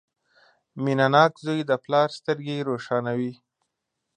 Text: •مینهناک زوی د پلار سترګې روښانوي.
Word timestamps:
•مینهناک 0.83 1.33
زوی 1.45 1.59
د 1.69 1.71
پلار 1.83 2.07
سترګې 2.19 2.57
روښانوي. 2.69 3.33